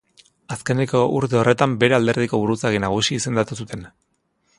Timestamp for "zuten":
3.63-3.85